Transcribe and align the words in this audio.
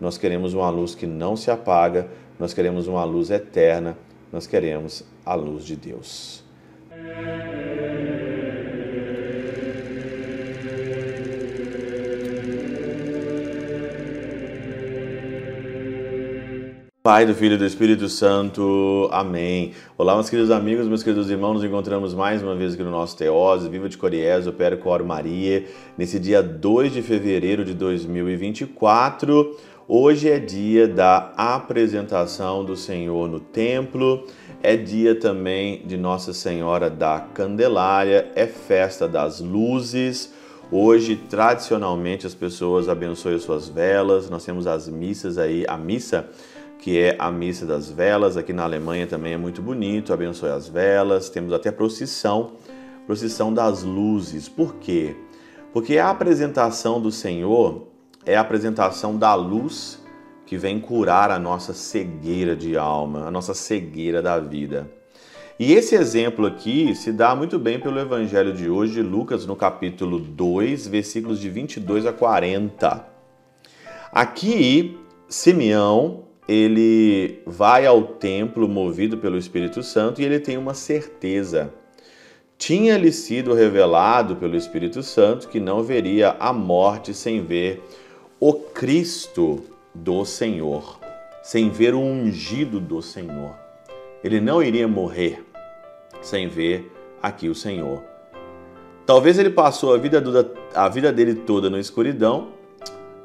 nós 0.00 0.16
queremos 0.16 0.54
uma 0.54 0.70
luz 0.70 0.94
que 0.94 1.06
não 1.06 1.36
se 1.36 1.50
apaga, 1.50 2.08
nós 2.38 2.54
queremos 2.54 2.86
uma 2.86 3.04
luz 3.04 3.30
eterna, 3.30 3.96
nós 4.32 4.46
queremos 4.46 5.04
a 5.24 5.34
luz 5.34 5.64
de 5.64 5.76
Deus. 5.76 6.44
Pai, 17.08 17.24
do 17.24 17.34
Filho 17.34 17.54
e 17.54 17.56
do 17.56 17.64
Espírito 17.64 18.06
Santo. 18.06 19.08
Amém. 19.10 19.72
Olá, 19.96 20.14
meus 20.14 20.28
queridos 20.28 20.50
amigos, 20.50 20.86
meus 20.86 21.02
queridos 21.02 21.30
irmãos, 21.30 21.54
nos 21.54 21.64
encontramos 21.64 22.12
mais 22.12 22.42
uma 22.42 22.54
vez 22.54 22.74
aqui 22.74 22.82
no 22.82 22.90
nosso 22.90 23.16
Teose, 23.16 23.66
Viva 23.70 23.88
de 23.88 23.96
Coriés, 23.96 24.46
Opera 24.46 24.76
Coro 24.76 25.06
Maria, 25.06 25.64
nesse 25.96 26.20
dia 26.20 26.42
2 26.42 26.92
de 26.92 27.00
fevereiro 27.00 27.64
de 27.64 27.72
2024. 27.72 29.56
Hoje 29.90 30.28
é 30.28 30.38
dia 30.38 30.86
da 30.86 31.32
apresentação 31.34 32.62
do 32.62 32.76
Senhor 32.76 33.26
no 33.26 33.40
templo, 33.40 34.26
é 34.62 34.76
dia 34.76 35.18
também 35.18 35.80
de 35.86 35.96
Nossa 35.96 36.34
Senhora 36.34 36.90
da 36.90 37.18
Candelária, 37.20 38.30
é 38.34 38.46
festa 38.46 39.08
das 39.08 39.40
luzes. 39.40 40.30
Hoje, 40.70 41.16
tradicionalmente, 41.16 42.26
as 42.26 42.34
pessoas 42.34 42.86
abençoam 42.86 43.38
suas 43.38 43.66
velas, 43.66 44.28
nós 44.28 44.44
temos 44.44 44.66
as 44.66 44.90
missas 44.90 45.38
aí, 45.38 45.64
a 45.66 45.78
missa 45.78 46.28
que 46.78 46.98
é 46.98 47.16
a 47.18 47.30
missa 47.30 47.64
das 47.64 47.90
velas. 47.90 48.36
Aqui 48.36 48.52
na 48.52 48.64
Alemanha 48.64 49.06
também 49.06 49.32
é 49.32 49.38
muito 49.38 49.62
bonito, 49.62 50.12
abençoe 50.12 50.50
as 50.50 50.68
velas. 50.68 51.30
Temos 51.30 51.50
até 51.50 51.72
procissão, 51.72 52.58
procissão 53.06 53.54
das 53.54 53.84
luzes. 53.84 54.50
Por 54.50 54.74
quê? 54.74 55.16
Porque 55.72 55.96
a 55.96 56.10
apresentação 56.10 57.00
do 57.00 57.10
Senhor 57.10 57.88
é 58.28 58.36
a 58.36 58.42
apresentação 58.42 59.16
da 59.16 59.34
luz 59.34 59.98
que 60.44 60.58
vem 60.58 60.78
curar 60.78 61.30
a 61.30 61.38
nossa 61.38 61.72
cegueira 61.72 62.54
de 62.54 62.76
alma, 62.76 63.26
a 63.26 63.30
nossa 63.30 63.54
cegueira 63.54 64.20
da 64.20 64.38
vida. 64.38 64.90
E 65.58 65.72
esse 65.72 65.94
exemplo 65.94 66.44
aqui 66.44 66.94
se 66.94 67.10
dá 67.10 67.34
muito 67.34 67.58
bem 67.58 67.80
pelo 67.80 67.98
evangelho 67.98 68.52
de 68.52 68.68
hoje, 68.68 69.00
Lucas, 69.00 69.46
no 69.46 69.56
capítulo 69.56 70.20
2, 70.20 70.86
versículos 70.88 71.40
de 71.40 71.48
22 71.48 72.04
a 72.04 72.12
40. 72.12 73.02
Aqui, 74.12 74.98
Simeão, 75.26 76.24
ele 76.46 77.40
vai 77.46 77.86
ao 77.86 78.02
templo 78.02 78.68
movido 78.68 79.16
pelo 79.16 79.38
Espírito 79.38 79.82
Santo 79.82 80.20
e 80.20 80.24
ele 80.26 80.38
tem 80.38 80.58
uma 80.58 80.74
certeza. 80.74 81.72
Tinha-lhe 82.58 83.10
sido 83.10 83.54
revelado 83.54 84.36
pelo 84.36 84.54
Espírito 84.54 85.02
Santo 85.02 85.48
que 85.48 85.58
não 85.58 85.82
veria 85.82 86.36
a 86.38 86.52
morte 86.52 87.14
sem 87.14 87.42
ver 87.42 87.82
o 88.40 88.52
Cristo 88.52 89.64
do 89.94 90.24
Senhor, 90.24 91.00
sem 91.42 91.70
ver 91.70 91.94
o 91.94 92.00
ungido 92.00 92.78
do 92.78 93.02
Senhor. 93.02 93.56
Ele 94.22 94.40
não 94.40 94.62
iria 94.62 94.86
morrer 94.86 95.44
sem 96.20 96.48
ver 96.48 96.92
aqui 97.22 97.48
o 97.48 97.54
Senhor. 97.54 98.02
Talvez 99.04 99.38
ele 99.38 99.50
passou 99.50 99.94
a 99.94 99.98
vida, 99.98 100.22
a 100.74 100.88
vida 100.88 101.12
dele 101.12 101.34
toda 101.34 101.70
na 101.70 101.80
escuridão 101.80 102.48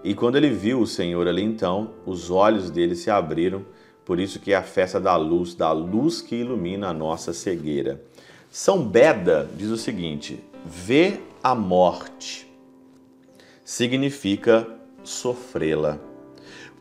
e 0.04 0.14
quando 0.14 0.36
ele 0.36 0.50
viu 0.50 0.82
o 0.82 0.88
Senhor 0.88 1.28
ali, 1.28 1.44
então, 1.44 1.92
os 2.06 2.30
olhos 2.30 2.70
dele 2.70 2.96
se 2.96 3.10
abriram, 3.10 3.66
por 4.04 4.20
isso 4.20 4.40
que 4.40 4.52
é 4.52 4.56
a 4.56 4.64
festa 4.64 5.00
da 5.00 5.16
luz, 5.16 5.56
da 5.56 5.72
luz 5.72 6.22
que 6.22 6.36
ilumina 6.36 6.90
a 6.90 6.94
nossa 6.94 7.32
cegueira. 7.32 8.02
São 8.50 8.84
Beda 8.84 9.50
diz 9.56 9.70
o 9.70 9.78
seguinte: 9.78 10.44
ver 10.66 11.22
a 11.42 11.56
morte 11.56 12.52
significa 13.64 14.68
sofrê-la. 15.04 16.00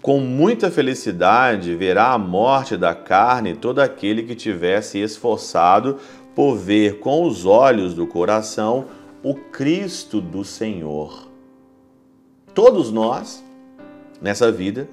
Com 0.01 0.19
muita 0.19 0.71
felicidade 0.71 1.75
verá 1.77 2.13
a 2.13 2.19
morte 2.19 2.77
da 2.77 2.95
carne 2.95 3.55
todo 3.55 3.79
aquele 3.79 4.25
que 4.25 4.35
tivesse 4.35 4.99
esforçado 4.99 5.99
por 6.35 6.57
ver 6.57 6.99
com 6.99 7.25
os 7.25 7.47
olhos 7.47 7.95
do 7.95 8.07
coração 8.07 8.87
o 9.23 9.35
Cristo 9.35 10.21
do 10.21 10.45
Senhor. 10.45 11.29
Todos 12.53 12.91
nós, 12.91 13.45
nessa 14.21 14.51
vida, 14.51 14.89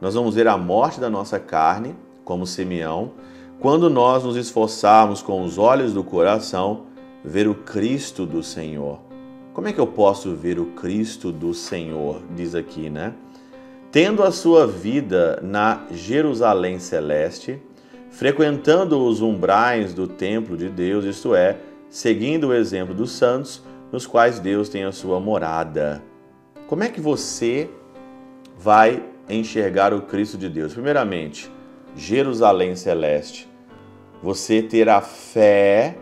nós 0.00 0.14
vamos 0.14 0.34
ver 0.34 0.48
a 0.48 0.56
morte 0.56 0.98
da 0.98 1.08
nossa 1.08 1.38
carne, 1.38 1.94
como 2.24 2.46
Simeão, 2.46 3.12
quando 3.60 3.88
nós 3.88 4.24
nos 4.24 4.36
esforçarmos 4.36 5.22
com 5.22 5.44
os 5.44 5.58
olhos 5.58 5.92
do 5.92 6.02
coração 6.02 6.86
ver 7.24 7.46
o 7.46 7.54
Cristo 7.54 8.26
do 8.26 8.42
Senhor. 8.42 9.09
Como 9.52 9.66
é 9.66 9.72
que 9.72 9.80
eu 9.80 9.86
posso 9.86 10.34
ver 10.36 10.60
o 10.60 10.66
Cristo 10.66 11.32
do 11.32 11.52
Senhor? 11.52 12.22
Diz 12.36 12.54
aqui, 12.54 12.88
né? 12.88 13.14
Tendo 13.90 14.22
a 14.22 14.30
sua 14.30 14.64
vida 14.64 15.40
na 15.42 15.86
Jerusalém 15.90 16.78
celeste, 16.78 17.60
frequentando 18.10 19.04
os 19.04 19.20
umbrais 19.20 19.92
do 19.92 20.06
templo 20.06 20.56
de 20.56 20.68
Deus, 20.68 21.04
isto 21.04 21.34
é, 21.34 21.56
seguindo 21.88 22.48
o 22.48 22.54
exemplo 22.54 22.94
dos 22.94 23.10
santos, 23.10 23.60
nos 23.90 24.06
quais 24.06 24.38
Deus 24.38 24.68
tem 24.68 24.84
a 24.84 24.92
sua 24.92 25.18
morada. 25.18 26.00
Como 26.68 26.84
é 26.84 26.88
que 26.88 27.00
você 27.00 27.68
vai 28.56 29.02
enxergar 29.28 29.92
o 29.92 30.02
Cristo 30.02 30.38
de 30.38 30.48
Deus? 30.48 30.72
Primeiramente, 30.72 31.50
Jerusalém 31.96 32.76
celeste. 32.76 33.48
Você 34.22 34.62
terá 34.62 35.00
fé 35.00 35.96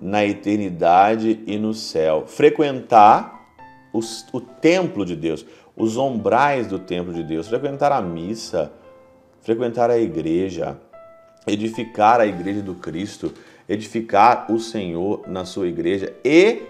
na 0.00 0.24
eternidade 0.24 1.42
e 1.46 1.58
no 1.58 1.72
céu. 1.72 2.24
Frequentar 2.26 3.36
os, 3.92 4.26
o 4.32 4.40
templo 4.40 5.04
de 5.04 5.16
Deus, 5.16 5.44
os 5.76 5.96
ombrais 5.96 6.66
do 6.66 6.78
templo 6.78 7.12
de 7.12 7.22
Deus. 7.22 7.48
Frequentar 7.48 7.92
a 7.92 8.00
missa, 8.00 8.72
frequentar 9.40 9.90
a 9.90 9.98
igreja, 9.98 10.78
edificar 11.46 12.20
a 12.20 12.26
igreja 12.26 12.62
do 12.62 12.74
Cristo, 12.74 13.32
edificar 13.68 14.50
o 14.50 14.58
Senhor 14.58 15.22
na 15.26 15.44
sua 15.44 15.68
igreja 15.68 16.14
e 16.24 16.62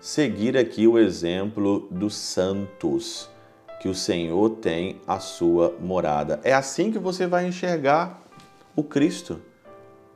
seguir 0.00 0.56
aqui 0.56 0.86
o 0.86 0.98
exemplo 0.98 1.86
dos 1.90 2.14
santos, 2.14 3.28
que 3.80 3.88
o 3.88 3.94
Senhor 3.94 4.50
tem 4.50 5.00
a 5.06 5.18
sua 5.18 5.74
morada. 5.80 6.40
É 6.42 6.52
assim 6.52 6.90
que 6.90 6.98
você 6.98 7.26
vai 7.26 7.46
enxergar 7.46 8.22
o 8.74 8.82
Cristo. 8.82 9.40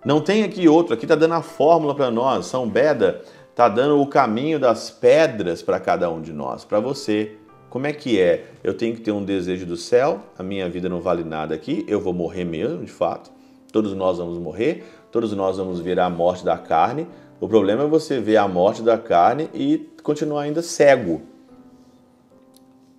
Não 0.04 0.20
tem 0.20 0.42
aqui 0.44 0.68
outro, 0.68 0.92
aqui 0.92 1.04
está 1.04 1.14
dando 1.14 1.34
a 1.34 1.42
fórmula 1.42 1.94
para 1.94 2.10
nós. 2.10 2.46
São 2.46 2.68
Beda 2.68 3.22
está 3.50 3.68
dando 3.68 4.00
o 4.00 4.06
caminho 4.06 4.58
das 4.58 4.90
pedras 4.90 5.62
para 5.62 5.80
cada 5.80 6.10
um 6.10 6.20
de 6.20 6.32
nós, 6.32 6.64
para 6.64 6.78
você. 6.78 7.36
Como 7.70 7.86
é 7.86 7.92
que 7.92 8.20
é? 8.20 8.44
Eu 8.62 8.74
tenho 8.74 8.94
que 8.94 9.00
ter 9.00 9.12
um 9.12 9.24
desejo 9.24 9.64
do 9.64 9.76
céu, 9.76 10.20
a 10.38 10.42
minha 10.42 10.68
vida 10.68 10.88
não 10.88 11.00
vale 11.00 11.24
nada 11.24 11.54
aqui, 11.54 11.84
eu 11.88 12.00
vou 12.00 12.12
morrer 12.12 12.44
mesmo, 12.44 12.84
de 12.84 12.90
fato. 12.90 13.30
Todos 13.72 13.94
nós 13.94 14.18
vamos 14.18 14.38
morrer, 14.38 14.84
todos 15.10 15.32
nós 15.32 15.56
vamos 15.56 15.80
vir 15.80 15.98
à 15.98 16.08
morte 16.10 16.44
da 16.44 16.58
carne, 16.58 17.08
o 17.40 17.48
problema 17.48 17.82
é 17.82 17.86
você 17.86 18.20
ver 18.20 18.36
a 18.36 18.46
morte 18.46 18.82
da 18.82 18.96
carne 18.96 19.48
e 19.52 19.90
continuar 20.02 20.42
ainda 20.42 20.62
cego. 20.62 21.22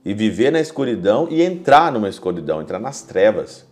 E 0.04 0.14
viver 0.14 0.52
na 0.52 0.60
escuridão 0.60 1.28
e 1.30 1.42
entrar 1.42 1.92
numa 1.92 2.10
escuridão, 2.10 2.62
entrar 2.62 2.80
nas 2.80 3.02
trevas. 3.02 3.66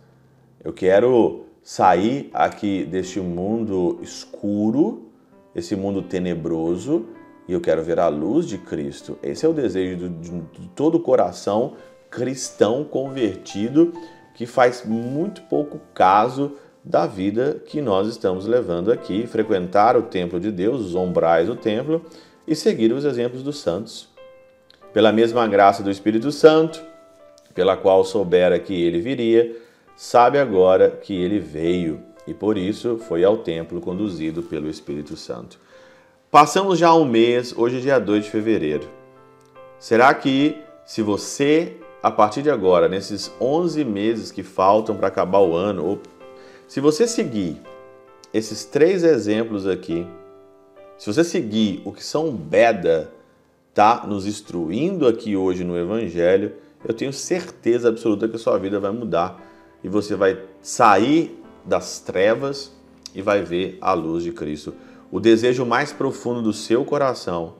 Eu 0.64 0.72
quero 0.72 1.44
sair 1.64 2.28
aqui 2.34 2.84
deste 2.84 3.18
mundo 3.20 3.98
escuro, 4.02 5.08
esse 5.56 5.74
mundo 5.74 6.02
tenebroso, 6.02 7.06
e 7.48 7.54
eu 7.54 7.60
quero 7.60 7.82
ver 7.82 7.98
a 7.98 8.08
luz 8.08 8.46
de 8.46 8.58
Cristo. 8.58 9.18
Esse 9.22 9.46
é 9.46 9.48
o 9.48 9.52
desejo 9.54 10.10
de, 10.10 10.30
todo 10.76 10.96
o 10.96 11.00
coração 11.00 11.72
cristão 12.10 12.84
convertido 12.84 13.92
que 14.34 14.44
faz 14.46 14.84
muito 14.84 15.42
pouco 15.42 15.80
caso 15.94 16.52
da 16.84 17.06
vida 17.06 17.62
que 17.64 17.80
nós 17.80 18.08
estamos 18.08 18.46
levando 18.46 18.92
aqui, 18.92 19.26
frequentar 19.26 19.96
o 19.96 20.02
templo 20.02 20.38
de 20.38 20.52
Deus, 20.52 20.82
os 20.82 20.94
ombrais 20.94 21.46
do 21.46 21.56
templo 21.56 22.04
e 22.46 22.54
seguir 22.54 22.92
os 22.92 23.06
exemplos 23.06 23.42
dos 23.42 23.58
santos. 23.58 24.08
Pela 24.92 25.12
mesma 25.12 25.48
graça 25.48 25.82
do 25.82 25.90
Espírito 25.90 26.30
Santo, 26.30 26.82
pela 27.54 27.76
qual 27.76 28.04
soubera 28.04 28.58
que 28.58 28.74
ele 28.74 29.00
viria, 29.00 29.63
sabe 29.96 30.38
agora 30.38 30.90
que 30.90 31.14
ele 31.14 31.38
veio 31.38 32.00
e 32.26 32.34
por 32.34 32.56
isso 32.56 32.98
foi 32.98 33.22
ao 33.24 33.38
templo 33.38 33.80
conduzido 33.80 34.42
pelo 34.42 34.68
Espírito 34.68 35.16
Santo. 35.16 35.58
Passamos 36.30 36.78
já 36.78 36.92
um 36.94 37.04
mês, 37.04 37.54
hoje 37.56 37.78
é 37.78 37.80
dia 37.80 37.98
2 37.98 38.24
de 38.24 38.30
fevereiro. 38.30 38.88
Será 39.78 40.12
que 40.14 40.58
se 40.84 41.02
você, 41.02 41.76
a 42.02 42.10
partir 42.10 42.42
de 42.42 42.50
agora, 42.50 42.88
nesses 42.88 43.30
11 43.40 43.84
meses 43.84 44.32
que 44.32 44.42
faltam 44.42 44.96
para 44.96 45.08
acabar 45.08 45.40
o 45.40 45.54
ano, 45.54 45.84
ou 45.84 46.00
se 46.66 46.80
você 46.80 47.06
seguir 47.06 47.60
esses 48.32 48.64
três 48.64 49.04
exemplos 49.04 49.66
aqui, 49.66 50.06
se 50.98 51.06
você 51.06 51.22
seguir 51.22 51.82
o 51.84 51.92
que 51.92 52.02
São 52.02 52.32
Beda 52.32 53.12
está 53.70 54.06
nos 54.06 54.26
instruindo 54.26 55.06
aqui 55.06 55.36
hoje 55.36 55.62
no 55.64 55.78
Evangelho, 55.78 56.52
eu 56.86 56.94
tenho 56.94 57.12
certeza 57.12 57.88
absoluta 57.88 58.28
que 58.28 58.36
a 58.36 58.38
sua 58.38 58.58
vida 58.58 58.80
vai 58.80 58.90
mudar 58.90 59.53
e 59.84 59.88
você 59.88 60.16
vai 60.16 60.40
sair 60.62 61.40
das 61.64 62.00
trevas 62.00 62.72
e 63.14 63.22
vai 63.22 63.42
ver 63.42 63.78
a 63.80 63.92
luz 63.92 64.24
de 64.24 64.32
Cristo. 64.32 64.74
O 65.12 65.20
desejo 65.20 65.64
mais 65.64 65.92
profundo 65.92 66.42
do 66.42 66.52
seu 66.52 66.84
coração, 66.84 67.54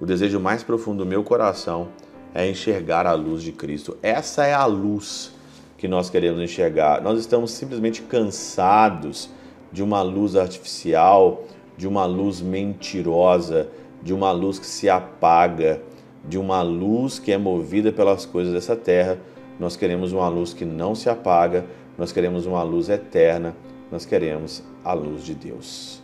o 0.00 0.04
desejo 0.04 0.40
mais 0.40 0.62
profundo 0.64 1.04
do 1.04 1.06
meu 1.06 1.22
coração 1.22 1.88
é 2.34 2.48
enxergar 2.48 3.06
a 3.06 3.14
luz 3.14 3.42
de 3.42 3.52
Cristo. 3.52 3.96
Essa 4.02 4.44
é 4.44 4.52
a 4.52 4.66
luz 4.66 5.32
que 5.78 5.88
nós 5.88 6.10
queremos 6.10 6.42
enxergar. 6.42 7.00
Nós 7.00 7.18
estamos 7.18 7.52
simplesmente 7.52 8.02
cansados 8.02 9.30
de 9.72 9.82
uma 9.82 10.02
luz 10.02 10.36
artificial, 10.36 11.44
de 11.76 11.88
uma 11.88 12.04
luz 12.04 12.40
mentirosa, 12.40 13.68
de 14.02 14.12
uma 14.12 14.32
luz 14.32 14.58
que 14.58 14.66
se 14.66 14.88
apaga, 14.90 15.80
de 16.24 16.38
uma 16.38 16.62
luz 16.62 17.18
que 17.18 17.32
é 17.32 17.38
movida 17.38 17.90
pelas 17.92 18.26
coisas 18.26 18.52
dessa 18.52 18.76
terra. 18.76 19.18
Nós 19.60 19.76
queremos 19.76 20.10
uma 20.10 20.26
luz 20.26 20.54
que 20.54 20.64
não 20.64 20.94
se 20.94 21.10
apaga, 21.10 21.66
nós 21.98 22.10
queremos 22.10 22.46
uma 22.46 22.62
luz 22.62 22.88
eterna, 22.88 23.54
nós 23.92 24.06
queremos 24.06 24.64
a 24.82 24.94
luz 24.94 25.22
de 25.22 25.34
Deus. 25.34 26.02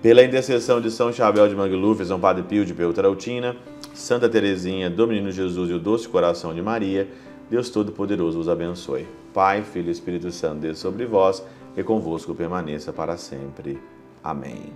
Pela 0.00 0.22
intercessão 0.22 0.80
de 0.80 0.90
São 0.90 1.12
Chabel 1.12 1.48
de 1.48 1.56
Mangluf, 1.56 2.04
São 2.04 2.20
Padre 2.20 2.44
Pio 2.44 2.64
de 2.64 2.72
Peutrautina, 2.72 3.56
Santa 3.92 4.28
Teresinha, 4.28 4.88
do 4.88 5.06
Menino 5.06 5.32
Jesus 5.32 5.68
e 5.68 5.72
o 5.72 5.80
Doce 5.80 6.08
Coração 6.08 6.54
de 6.54 6.62
Maria, 6.62 7.08
Deus 7.50 7.70
Todo-Poderoso 7.70 8.38
os 8.38 8.48
abençoe. 8.48 9.06
Pai, 9.34 9.62
Filho 9.62 9.88
e 9.88 9.92
Espírito 9.92 10.30
Santo, 10.30 10.60
Deus 10.60 10.78
sobre 10.78 11.04
vós 11.04 11.44
e 11.76 11.82
convosco 11.82 12.34
permaneça 12.34 12.92
para 12.92 13.16
sempre. 13.16 13.78
Amém. 14.22 14.72